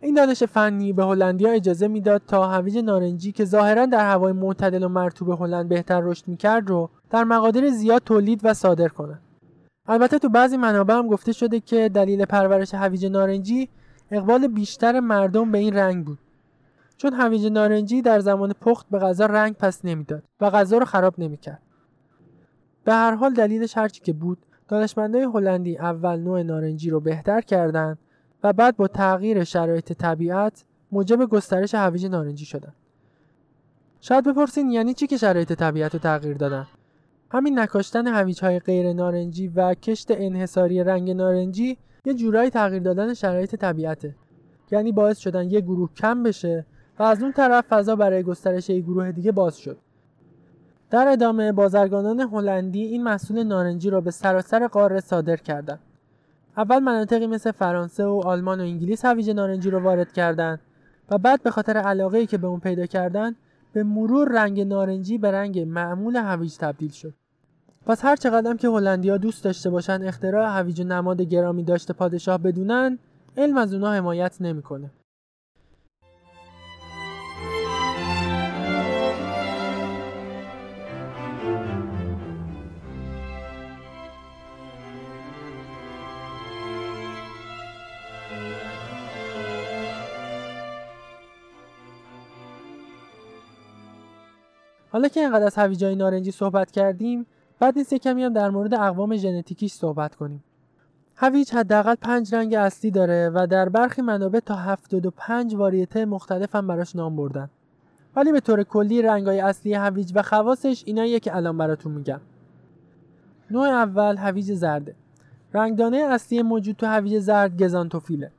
این 0.00 0.14
دانش 0.14 0.42
فنی 0.42 0.92
به 0.92 1.04
هلندیا 1.04 1.50
اجازه 1.50 1.88
می‌داد 1.88 2.22
تا 2.26 2.48
هویج 2.48 2.78
نارنجی 2.78 3.32
که 3.32 3.44
ظاهرا 3.44 3.86
در 3.86 4.10
هوای 4.10 4.32
معتدل 4.32 4.82
و 4.82 4.88
مرطوب 4.88 5.30
هلند 5.30 5.68
بهتر 5.68 6.00
رشد 6.00 6.28
می‌کرد 6.28 6.68
رو 6.68 6.90
در 7.10 7.24
مقادیر 7.24 7.70
زیاد 7.70 8.02
تولید 8.04 8.40
و 8.44 8.54
صادر 8.54 8.88
کنند. 8.88 9.20
البته 9.88 10.18
تو 10.18 10.28
بعضی 10.28 10.56
منابع 10.56 10.94
هم 10.94 11.06
گفته 11.06 11.32
شده 11.32 11.60
که 11.60 11.88
دلیل 11.88 12.24
پرورش 12.24 12.74
هویج 12.74 13.06
نارنجی 13.06 13.68
اقبال 14.10 14.46
بیشتر 14.46 15.00
مردم 15.00 15.52
به 15.52 15.58
این 15.58 15.74
رنگ 15.74 16.04
بود. 16.04 16.18
چون 16.96 17.12
هویج 17.12 17.46
نارنجی 17.46 18.02
در 18.02 18.20
زمان 18.20 18.52
پخت 18.52 18.86
به 18.90 18.98
غذا 18.98 19.26
رنگ 19.26 19.54
پس 19.54 19.84
نمی‌داد 19.84 20.22
و 20.40 20.50
غذا 20.50 20.78
رو 20.78 20.84
خراب 20.84 21.14
نمی‌کرد. 21.18 21.62
به 22.84 22.92
هر 22.92 23.14
حال 23.14 23.34
دلیلش 23.34 23.76
هرچی 23.76 24.00
که 24.00 24.12
بود 24.12 24.38
دانشمندای 24.68 25.22
هلندی 25.22 25.78
اول 25.78 26.16
نوع 26.20 26.42
نارنجی 26.42 26.90
رو 26.90 27.00
بهتر 27.00 27.40
کردند 27.40 27.98
و 28.42 28.52
بعد 28.52 28.76
با 28.76 28.88
تغییر 28.88 29.44
شرایط 29.44 29.92
طبیعت 29.92 30.64
موجب 30.92 31.24
گسترش 31.24 31.74
هویج 31.74 32.06
نارنجی 32.06 32.44
شدن. 32.44 32.72
شاید 34.00 34.24
بپرسین 34.24 34.70
یعنی 34.70 34.94
چی 34.94 35.06
که 35.06 35.16
شرایط 35.16 35.52
طبیعت 35.52 35.94
رو 35.94 36.00
تغییر 36.00 36.36
دادن؟ 36.36 36.66
همین 37.30 37.58
نکاشتن 37.58 38.06
هویج 38.06 38.40
های 38.40 38.58
غیر 38.58 38.92
نارنجی 38.92 39.48
و 39.48 39.74
کشت 39.74 40.10
انحصاری 40.10 40.84
رنگ 40.84 41.10
نارنجی 41.10 41.78
یه 42.04 42.14
جورایی 42.14 42.50
تغییر 42.50 42.82
دادن 42.82 43.14
شرایط 43.14 43.54
طبیعته. 43.54 44.14
یعنی 44.70 44.92
باعث 44.92 45.18
شدن 45.18 45.50
یه 45.50 45.60
گروه 45.60 45.90
کم 45.96 46.22
بشه 46.22 46.66
و 46.98 47.02
از 47.02 47.22
اون 47.22 47.32
طرف 47.32 47.64
فضا 47.68 47.96
برای 47.96 48.22
گسترش 48.22 48.70
یک 48.70 48.84
گروه 48.84 49.12
دیگه 49.12 49.32
باز 49.32 49.58
شد. 49.58 49.78
در 50.90 51.08
ادامه 51.08 51.52
بازرگانان 51.52 52.20
هلندی 52.20 52.82
این 52.82 53.02
محصول 53.02 53.42
نارنجی 53.42 53.90
را 53.90 54.00
به 54.00 54.10
سراسر 54.10 54.66
قاره 54.66 55.00
صادر 55.00 55.36
کردند 55.36 55.80
اول 56.56 56.78
مناطقی 56.78 57.26
مثل 57.26 57.50
فرانسه 57.50 58.04
و 58.04 58.22
آلمان 58.24 58.60
و 58.60 58.62
انگلیس 58.62 59.04
هویج 59.04 59.30
نارنجی 59.30 59.70
رو 59.70 59.78
وارد 59.78 60.12
کردند 60.12 60.60
و 61.10 61.18
بعد 61.18 61.42
به 61.42 61.50
خاطر 61.50 61.76
علاقه 61.76 62.26
که 62.26 62.38
به 62.38 62.46
اون 62.46 62.60
پیدا 62.60 62.86
کردن 62.86 63.34
به 63.72 63.82
مرور 63.82 64.28
رنگ 64.28 64.60
نارنجی 64.60 65.18
به 65.18 65.30
رنگ 65.30 65.58
معمول 65.58 66.16
هویج 66.16 66.56
تبدیل 66.56 66.90
شد. 66.90 67.14
پس 67.88 68.04
هر 68.04 68.16
چقدر 68.16 68.54
که 68.54 68.68
هلندیا 68.68 69.16
دوست 69.16 69.44
داشته 69.44 69.70
باشن 69.70 70.02
اختراع 70.02 70.58
هویج 70.58 70.82
نماد 70.82 71.22
گرامی 71.22 71.64
داشته 71.64 71.92
پادشاه 71.92 72.38
بدونن 72.38 72.98
علم 73.36 73.56
از 73.56 73.74
اونها 73.74 73.92
حمایت 73.92 74.36
نمی‌کنه. 74.40 74.90
حالا 94.90 95.08
که 95.08 95.20
اینقدر 95.20 95.44
از 95.44 95.54
هویجای 95.54 95.96
نارنجی 95.96 96.30
صحبت 96.30 96.70
کردیم 96.70 97.26
بعد 97.60 97.78
نیست 97.78 97.94
کمی 97.94 98.24
هم 98.24 98.32
در 98.32 98.50
مورد 98.50 98.74
اقوام 98.74 99.16
ژنتیکیش 99.16 99.72
صحبت 99.72 100.14
کنیم. 100.14 100.44
هویج 101.16 101.50
حداقل 101.52 101.94
پنج 101.94 102.34
رنگ 102.34 102.54
اصلی 102.54 102.90
داره 102.90 103.30
و 103.34 103.46
در 103.50 103.68
برخی 103.68 104.02
منابع 104.02 104.40
تا 104.40 104.54
75 104.54 105.54
واریته 105.54 106.04
مختلف 106.04 106.54
هم 106.54 106.66
براش 106.66 106.96
نام 106.96 107.16
بردن. 107.16 107.50
ولی 108.16 108.32
به 108.32 108.40
طور 108.40 108.62
کلی 108.62 109.02
رنگای 109.02 109.40
اصلی 109.40 109.74
هویج 109.74 110.12
و 110.14 110.22
خواصش 110.22 110.82
ایناییه 110.86 111.20
که 111.20 111.36
الان 111.36 111.58
براتون 111.58 111.92
میگم. 111.92 112.20
نوع 113.50 113.68
اول 113.68 114.16
هویج 114.16 114.52
زرده. 114.52 114.94
رنگدانه 115.54 115.96
اصلی 115.96 116.42
موجود 116.42 116.76
تو 116.76 116.86
هویج 116.86 117.18
زرد 117.18 117.62
گزانتوفیله. 117.62 118.30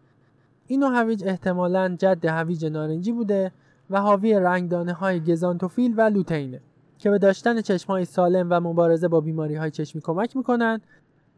این 0.67 0.79
نوع 0.79 0.99
هویج 0.99 1.23
احتمالاً 1.27 1.95
جد 1.99 2.25
هویج 2.25 2.65
نارنجی 2.65 3.11
بوده 3.11 3.51
و 3.89 4.01
حاوی 4.01 4.33
رنگدانه 4.33 4.93
های 4.93 5.19
گزانتوفیل 5.19 5.93
و 5.97 6.01
لوتینه 6.01 6.61
که 6.99 7.09
به 7.09 7.17
داشتن 7.17 7.61
چشم 7.61 7.87
های 7.87 8.05
سالم 8.05 8.47
و 8.49 8.59
مبارزه 8.59 9.07
با 9.07 9.21
بیماری 9.21 9.55
های 9.55 9.71
چشمی 9.71 10.01
کمک 10.01 10.37
می‌کنند 10.37 10.81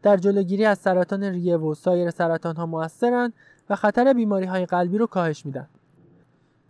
در 0.02 0.16
جلوگیری 0.16 0.64
از 0.64 0.78
سرطان 0.78 1.24
ریه 1.24 1.56
و 1.56 1.74
سایر 1.74 2.10
سرطان 2.10 2.56
ها 2.56 2.66
موثرند 2.66 3.32
و 3.70 3.76
خطر 3.76 4.12
بیماری 4.12 4.46
های 4.46 4.66
قلبی 4.66 4.98
رو 4.98 5.06
کاهش 5.06 5.46
میدن. 5.46 5.66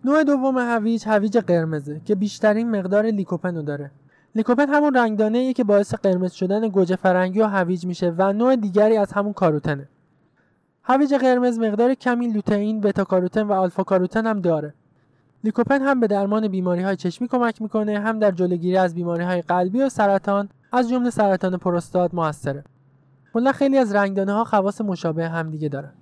نوع 0.04 0.24
دوم 0.24 0.58
هویج 0.58 1.04
هویج 1.06 1.38
قرمزه 1.38 2.00
که 2.04 2.14
بیشترین 2.14 2.70
مقدار 2.70 3.06
لیکوپن 3.06 3.56
رو 3.56 3.62
داره. 3.62 3.90
لیکوپن 4.34 4.68
همون 4.68 4.94
رنگدانه 4.94 5.52
که 5.52 5.64
باعث 5.64 5.94
قرمز 5.94 6.32
شدن 6.32 6.68
گوجه 6.68 6.96
فرنگی 6.96 7.40
و 7.40 7.46
هویج 7.46 7.86
میشه 7.86 8.14
و 8.18 8.32
نوع 8.32 8.56
دیگری 8.56 8.96
از 8.96 9.12
همون 9.12 9.32
کاروتنه. 9.32 9.88
هویج 10.82 11.14
قرمز 11.14 11.58
مقدار 11.58 11.94
کمی 11.94 12.28
لوتئین، 12.28 12.80
بتا 12.80 13.04
کاروتن 13.04 13.42
و 13.42 13.52
آلفا 13.52 13.82
کاروتن 13.82 14.26
هم 14.26 14.40
داره. 14.40 14.74
لیکوپن 15.44 15.82
هم 15.82 16.00
به 16.00 16.06
درمان 16.06 16.48
بیماری 16.48 16.82
های 16.82 16.96
چشمی 16.96 17.28
کمک 17.28 17.62
می‌کنه 17.62 18.00
هم 18.00 18.18
در 18.18 18.30
جلوگیری 18.30 18.76
از 18.76 18.94
بیماری 18.94 19.24
های 19.24 19.42
قلبی 19.42 19.82
و 19.82 19.88
سرطان 19.88 20.48
از 20.72 20.90
جمله 20.90 21.10
سرطان 21.10 21.56
پروستات 21.56 22.14
موثره. 22.14 22.64
کلا 23.34 23.52
خیلی 23.52 23.78
از 23.78 23.94
رنگدانه 23.94 24.32
ها 24.32 24.44
خواص 24.44 24.80
مشابه 24.80 25.28
همدیگه 25.28 25.68
دارن. 25.68 25.92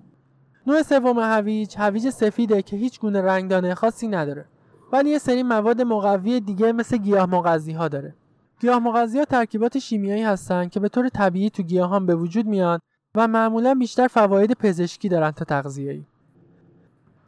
نوع 0.67 0.83
سوم 0.83 1.19
هویج 1.19 1.75
هویج 1.79 2.11
سفیده 2.11 2.63
که 2.63 2.77
هیچ 2.77 3.01
گونه 3.01 3.23
رنگدانه 3.23 3.75
خاصی 3.75 4.09
نداره 4.09 4.45
ولی 4.93 5.11
یه 5.11 5.19
سری 5.19 5.43
مواد 5.43 5.83
مقوی 5.83 6.41
دیگه 6.41 6.73
مثل 6.73 6.97
گیاه 6.97 7.27
مغذی 7.27 7.73
ها 7.73 7.89
داره. 7.89 8.15
گیاه 8.61 8.79
مغذی 8.79 9.19
ها 9.19 9.25
ترکیبات 9.25 9.79
شیمیایی 9.79 10.23
هستن 10.23 10.69
که 10.69 10.81
به 10.81 10.89
طور 10.89 11.09
طبیعی 11.09 11.51
تو 11.51 11.63
گیاهان 11.63 12.07
به 12.07 12.15
وجود 12.15 12.47
میان 12.47 12.79
و 13.15 13.29
معمولا 13.29 13.75
بیشتر 13.75 14.07
فواید 14.07 14.53
پزشکی 14.53 15.09
دارن 15.09 15.31
تا 15.31 15.45
تغذیه‌ای. 15.45 16.05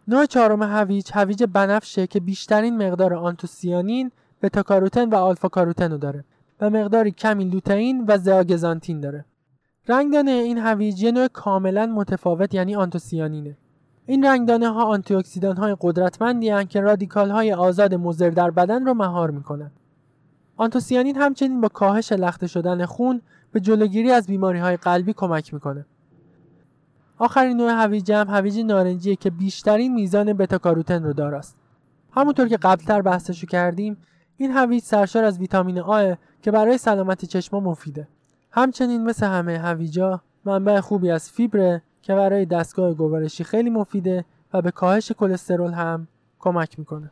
نوع 0.09 0.26
چهارم 0.26 0.62
هویج 0.62 1.11
هویج 1.14 1.44
بنفشه 1.44 2.06
که 2.06 2.21
بیشترین 2.21 2.87
مقدار 2.87 3.14
آنتوسیانین، 3.14 4.11
بتا 4.42 4.80
و 5.12 5.14
آلفا 5.14 5.49
کاروتن 5.49 5.92
رو 5.92 5.99
داره 5.99 6.25
و 6.61 6.71
مقداری 6.71 7.11
کمی 7.11 7.44
لوتئین 7.44 8.04
و 8.09 8.18
زاگزانتین 8.18 9.00
داره. 9.00 9.25
رنگدانه 9.88 10.30
این 10.30 10.59
هویج 10.59 11.02
یه 11.02 11.12
نوع 11.12 11.28
کاملا 11.28 11.87
متفاوت 11.87 12.54
یعنی 12.54 12.76
آنتوسیانینه 12.76 13.56
این 14.06 14.25
رنگدانه 14.25 14.68
ها 14.68 14.85
آنتی 14.85 15.14
اکسیدان 15.14 15.56
های 15.56 15.76
قدرتمندی 15.80 16.49
هستند 16.49 16.68
که 16.68 16.80
رادیکال 16.80 17.30
های 17.30 17.52
آزاد 17.52 17.94
مضر 17.94 18.30
در 18.30 18.50
بدن 18.50 18.87
رو 18.87 18.94
مهار 18.94 19.30
می‌کنن. 19.30 19.71
آنتوسیانین 20.56 21.16
همچنین 21.16 21.61
با 21.61 21.68
کاهش 21.68 22.12
لخته 22.12 22.47
شدن 22.47 22.85
خون 22.85 23.23
به 23.52 23.61
جلوگیری 23.61 24.11
از 24.11 24.26
بیماری 24.26 24.59
های 24.59 24.76
قلبی 24.76 25.12
کمک 25.12 25.54
می‌کنه. 25.54 25.87
آخرین 27.23 27.57
نوع 27.57 27.71
هویج 27.71 28.12
هم 28.12 28.26
هویج 28.29 28.59
نارنجیه 28.59 29.17
که 29.17 29.31
بیشترین 29.31 29.95
میزان 29.95 30.33
بتا 30.33 30.59
کاروتن 30.59 31.05
رو 31.05 31.12
داراست. 31.12 31.57
همونطور 32.12 32.49
که 32.49 32.57
قبلتر 32.57 33.02
بحثشو 33.02 33.47
کردیم 33.47 33.97
این 34.37 34.50
هویج 34.50 34.83
سرشار 34.83 35.25
از 35.25 35.38
ویتامین 35.38 35.79
آ 35.79 36.14
که 36.43 36.50
برای 36.50 36.79
سلامت 36.79 37.25
چشما 37.25 37.61
مفیده. 37.61 38.09
همچنین 38.50 39.05
مثل 39.05 39.26
همه 39.26 39.59
هویجا 39.59 40.21
منبع 40.45 40.81
خوبی 40.81 41.11
از 41.11 41.31
فیبره 41.31 41.83
که 42.02 42.14
برای 42.14 42.47
دستگاه 42.47 42.95
گوارشی 42.95 43.45
خیلی 43.45 43.71
مفیده 43.71 44.25
و 44.52 44.62
به 44.62 44.71
کاهش 44.71 45.12
کلسترول 45.12 45.73
هم 45.73 46.09
کمک 46.38 46.79
می‌کنه. 46.79 47.11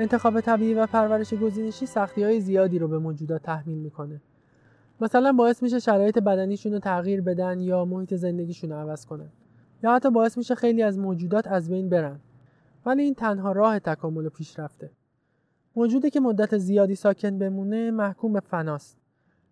انتخاب 0.00 0.40
طبیعی 0.40 0.74
و 0.74 0.86
پرورش 0.86 1.34
گزینشی 1.34 1.86
سختی 1.86 2.22
های 2.22 2.40
زیادی 2.40 2.78
رو 2.78 2.88
به 2.88 2.98
موجودات 2.98 3.42
تحمیل 3.42 3.78
می‌کنه. 3.78 4.20
مثلا 5.00 5.32
باعث 5.32 5.62
میشه 5.62 5.78
شرایط 5.78 6.18
بدنیشون 6.18 6.72
رو 6.72 6.78
تغییر 6.78 7.20
بدن 7.20 7.60
یا 7.60 7.84
محیط 7.84 8.14
زندگیشون 8.14 8.70
رو 8.70 8.76
عوض 8.76 9.06
کنن. 9.06 9.28
یا 9.82 9.94
حتی 9.94 10.10
باعث 10.10 10.38
میشه 10.38 10.54
خیلی 10.54 10.82
از 10.82 10.98
موجودات 10.98 11.46
از 11.46 11.70
بین 11.70 11.88
برن. 11.88 12.20
ولی 12.86 13.02
این 13.02 13.14
تنها 13.14 13.52
راه 13.52 13.78
تکامل 13.78 14.26
و 14.26 14.30
پیشرفته. 14.30 14.90
موجودی 15.76 16.10
که 16.10 16.20
مدت 16.20 16.58
زیادی 16.58 16.94
ساکن 16.94 17.38
بمونه 17.38 17.90
محکوم 17.90 18.32
به 18.32 18.40
فناست. 18.40 18.98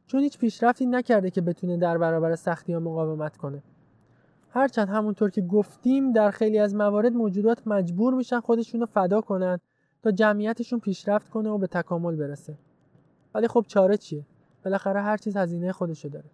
چون 0.07 0.21
هیچ 0.21 0.39
پیشرفتی 0.39 0.87
نکرده 0.87 1.31
که 1.31 1.41
بتونه 1.41 1.77
در 1.77 1.99
برابر 1.99 2.37
سختی 2.37 2.73
ها 2.73 2.81
مقاومت 2.81 3.37
کنه. 3.37 3.63
هرچند 4.51 4.89
همونطور 4.89 5.31
که 5.31 5.41
گفتیم 5.41 6.13
در 6.13 6.31
خیلی 6.31 6.59
از 6.59 6.75
موارد 6.75 7.13
موجودات 7.13 7.67
مجبور 7.67 8.15
میشن 8.15 8.41
خودشون 8.41 8.81
رو 8.81 8.87
فدا 8.87 9.21
کنن 9.21 9.59
تا 10.07 10.13
جمعیتشون 10.13 10.81
پیشرفت 10.81 11.31
کنه 11.31 11.51
و 11.51 11.59
به 11.59 11.67
تکامل 11.67 12.17
برسه. 12.17 12.55
ولی 13.35 13.49
خب 13.49 13.65
چاره 13.69 13.97
چیه؟ 13.97 14.23
بالاخره 14.65 15.03
هر 15.03 15.17
چیز 15.17 15.37
هزینه 15.37 15.73
خودشو 15.73 16.09
داره. 16.09 16.25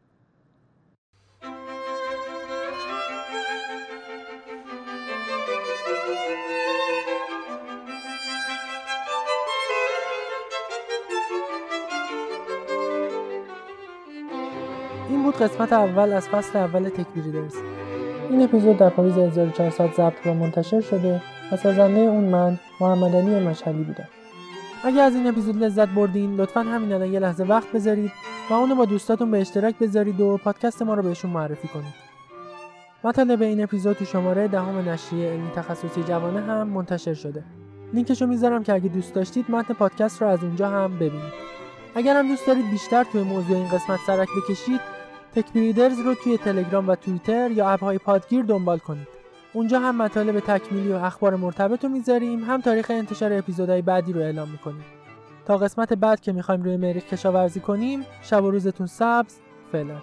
این 15.09 15.23
بود 15.23 15.35
قسمت 15.35 15.73
اول 15.73 16.13
از 16.13 16.29
فصل 16.29 16.59
اول 16.59 16.89
تکبیریدرز 16.89 17.55
این 18.31 18.43
اپیزود 18.43 18.77
در 18.77 18.91
پاییز 18.91 19.19
1400 19.19 19.93
ضبط 19.93 20.27
و 20.27 20.35
منتشر 20.35 20.81
شده. 20.81 21.23
و 21.53 21.57
سازنده 21.57 22.01
اون 22.01 22.25
من 22.25 22.59
محمد 22.81 23.17
علی 23.17 23.47
مشهدی 23.47 23.83
بودم. 23.83 24.09
اگر 24.85 25.03
از 25.03 25.15
این 25.15 25.27
اپیزود 25.27 25.63
لذت 25.63 25.89
بردین 25.89 26.37
لطفا 26.37 26.61
همین 26.61 26.93
الان 26.93 27.13
یه 27.13 27.19
لحظه 27.19 27.45
وقت 27.45 27.73
بذارید 27.73 28.13
و 28.51 28.55
اونو 28.55 28.75
با 28.75 28.85
دوستاتون 28.85 29.31
به 29.31 29.41
اشتراک 29.41 29.79
بذارید 29.79 30.21
و 30.21 30.37
پادکست 30.37 30.83
ما 30.83 30.95
رو 30.95 31.03
بهشون 31.03 31.31
معرفی 31.31 31.69
کنید. 31.69 31.95
مطالب 33.05 33.43
این 33.43 33.63
اپیزود 33.63 33.97
تو 33.97 34.05
شماره 34.05 34.49
دهم 34.49 34.89
نشریه 34.89 35.31
علمی 35.31 35.51
تخصصی 35.51 36.03
جوانه 36.03 36.41
هم 36.41 36.69
منتشر 36.69 37.15
شده. 37.15 37.45
لینکشو 37.93 38.27
می‌ذارم 38.27 38.63
که 38.63 38.73
اگه 38.73 38.89
دوست 38.89 39.15
داشتید 39.15 39.51
متن 39.51 39.75
پادکست 39.75 40.23
رو 40.23 40.29
از 40.29 40.45
اونجا 40.45 40.69
هم 40.69 40.95
ببینید. 40.97 41.33
اگر 41.95 42.17
هم 42.17 42.29
دوست 42.29 42.47
دارید 42.47 42.71
بیشتر 42.71 43.05
توی 43.05 43.23
موضوع 43.23 43.57
این 43.57 43.69
قسمت 43.69 44.01
سرک 44.07 44.29
بکشید 44.37 44.81
تکبریدرز 45.35 45.99
رو 45.99 46.15
توی 46.15 46.39
تلگرام 46.39 46.89
و 46.89 46.95
توییتر 46.95 47.51
یا 47.51 47.71
اپهای 47.71 47.99
پادگیر 47.99 48.43
دنبال 48.43 48.79
کنید. 48.79 49.22
اونجا 49.55 49.81
هم 49.81 50.03
مطالب 50.03 50.41
تکمیلی 50.41 50.93
و 50.93 50.97
اخبار 50.97 51.37
مرتبط 51.37 51.85
رو 51.85 51.91
می‌ذاریم. 51.91 52.45
هم 52.45 52.61
تاریخ 52.61 52.91
انتشار 52.91 53.33
اپیزودهای 53.33 53.83
بعدی 53.83 54.13
رو 54.13 54.21
اعلام 54.21 54.49
می‌کنیم. 54.49 54.85
تا 55.47 55.59
قسمت 55.59 55.93
بعد 55.93 56.21
که 56.21 56.33
می‌خوایم 56.33 56.63
روی 56.63 56.77
مریخ 56.77 57.05
کشاورزی 57.05 57.61
کنیم 57.61 58.07
شب 58.23 58.45
و 58.45 58.51
روزتون 58.51 58.87
سبز 58.87 59.35
فعلا. 59.73 59.97